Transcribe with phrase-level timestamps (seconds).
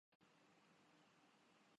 [0.03, 1.67] Americas